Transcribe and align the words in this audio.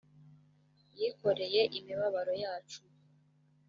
yikoreye 0.99 1.61
imibabaro 1.77 2.31
yacu 2.43 2.79